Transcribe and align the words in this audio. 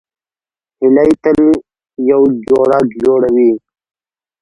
هیلۍ 0.79 1.11
تل 1.23 1.39
یو 2.09 2.21
جوړه 2.45 2.79
جوړوي 3.01 3.51